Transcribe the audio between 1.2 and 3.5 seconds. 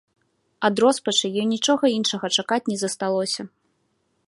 ёй нічога іншага чакаць не засталося.